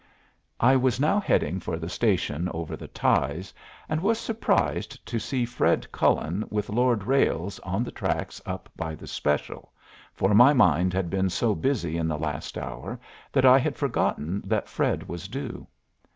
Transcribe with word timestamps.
I 0.59 0.75
was 0.77 0.99
now 0.99 1.19
heading 1.19 1.59
for 1.59 1.77
the 1.77 1.87
station 1.87 2.49
over 2.55 2.75
the 2.75 2.87
ties, 2.87 3.53
and 3.87 4.01
was 4.01 4.17
surprised 4.17 5.05
to 5.05 5.19
see 5.19 5.45
Fred 5.45 5.91
Cullen 5.91 6.43
with 6.49 6.71
Lord 6.71 7.03
Ralles 7.03 7.59
on 7.59 7.83
the 7.83 7.91
tracks 7.91 8.41
up 8.43 8.67
by 8.75 8.95
the 8.95 9.05
special, 9.05 9.71
for 10.15 10.33
my 10.33 10.53
mind 10.53 10.91
had 10.91 11.11
been 11.11 11.29
so 11.29 11.53
busy 11.53 11.97
in 11.97 12.07
the 12.07 12.17
last 12.17 12.57
hour 12.57 12.99
that 13.31 13.45
I 13.45 13.59
had 13.59 13.75
forgotten 13.77 14.41
that 14.47 14.67
Fred 14.69 15.07
was 15.07 15.27
due. 15.27 15.67